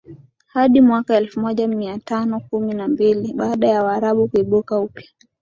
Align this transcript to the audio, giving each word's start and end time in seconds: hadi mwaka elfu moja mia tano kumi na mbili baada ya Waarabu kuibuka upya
hadi 0.45 0.81
mwaka 0.81 1.17
elfu 1.17 1.39
moja 1.39 1.67
mia 1.67 1.99
tano 1.99 2.39
kumi 2.39 2.73
na 2.73 2.87
mbili 2.87 3.33
baada 3.33 3.67
ya 3.67 3.83
Waarabu 3.83 4.27
kuibuka 4.27 4.79
upya 4.79 5.07